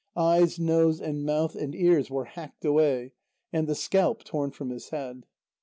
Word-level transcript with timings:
Eyes, 0.17 0.57
nose 0.57 0.99
and 0.99 1.23
mouth 1.23 1.55
and 1.55 1.75
ears 1.75 2.09
were 2.09 2.25
hacked 2.25 2.65
away, 2.65 3.13
and 3.53 3.67
the 3.67 3.75
scalp 3.75 4.23
torn 4.23 4.49
from 4.49 4.71
his 4.71 4.89
head. 4.89 5.27